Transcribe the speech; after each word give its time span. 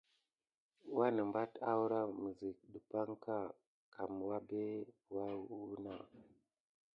Wanəmbat 0.97 1.51
awrah 1.71 2.07
miyzkit 2.21 2.57
dupanka 2.73 3.35
kam 3.93 4.11
wabé 4.29 4.63
wuna. 5.13 5.95